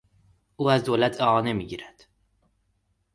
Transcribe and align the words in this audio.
او 0.55 0.69
از 0.69 0.83
دولت 0.83 1.21
اعانه 1.21 1.53
میگیرد. 1.53 2.05